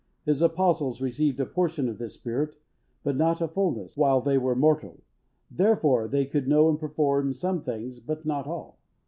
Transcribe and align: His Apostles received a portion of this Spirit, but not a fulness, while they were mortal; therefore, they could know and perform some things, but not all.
His 0.25 0.41
Apostles 0.41 0.99
received 0.99 1.39
a 1.39 1.45
portion 1.45 1.87
of 1.87 1.99
this 1.99 2.15
Spirit, 2.15 2.55
but 3.03 3.15
not 3.15 3.39
a 3.39 3.47
fulness, 3.47 3.95
while 3.95 4.19
they 4.19 4.35
were 4.35 4.55
mortal; 4.55 5.03
therefore, 5.51 6.07
they 6.07 6.25
could 6.25 6.47
know 6.47 6.69
and 6.69 6.79
perform 6.79 7.33
some 7.33 7.61
things, 7.61 7.99
but 7.99 8.25
not 8.25 8.47
all. 8.47 8.79